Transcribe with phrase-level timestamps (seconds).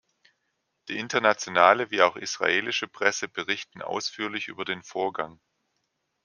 [0.87, 5.39] Die internationale wie auch israelische Presse berichten ausführlich über den Vorgang.